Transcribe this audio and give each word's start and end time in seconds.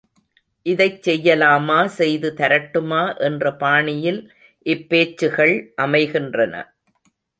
இதைச் 0.65 1.01
செய்யலாமா 1.07 1.85
செய்து 1.97 2.29
தரட்டுமா 2.37 3.03
என்ற 3.19 3.51
பாணியில் 3.55 4.21
இப்பேச்சுகள் 4.65 5.55
அமைகின்றன. 5.75 6.55